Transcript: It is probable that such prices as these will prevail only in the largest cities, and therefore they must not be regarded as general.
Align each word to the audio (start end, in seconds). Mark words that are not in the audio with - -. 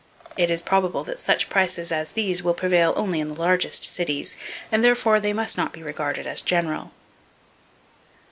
It 0.35 0.49
is 0.49 0.63
probable 0.63 1.03
that 1.03 1.19
such 1.19 1.47
prices 1.47 1.91
as 1.91 2.13
these 2.13 2.41
will 2.41 2.55
prevail 2.55 2.91
only 2.95 3.19
in 3.19 3.27
the 3.27 3.33
largest 3.39 3.83
cities, 3.83 4.35
and 4.71 4.83
therefore 4.83 5.19
they 5.19 5.31
must 5.31 5.57
not 5.57 5.73
be 5.73 5.83
regarded 5.83 6.25
as 6.25 6.41
general. 6.41 6.89